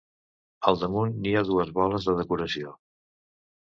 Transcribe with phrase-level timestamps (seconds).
[0.71, 2.79] Al damunt hi ha dues boles de decoració.